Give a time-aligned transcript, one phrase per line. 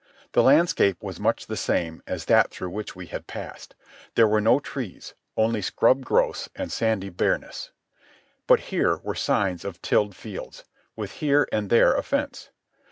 [0.31, 3.75] The landscape was much the same as that through which we had passed.
[4.15, 7.69] There were no trees, only scrub growths and sandy bareness.
[8.47, 10.63] But here were signs of tilled fields,
[10.95, 12.49] with here and there a fence.